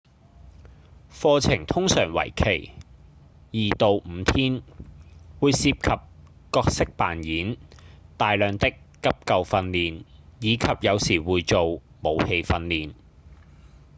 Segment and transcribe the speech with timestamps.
[1.11, 2.71] 課程通常為期
[3.51, 4.63] 2到5天
[5.39, 7.55] 會涉及角色扮演、
[8.17, 10.03] 大量的急救訓練
[10.39, 11.79] 以及有時會做武
[12.27, 12.95] 器訓練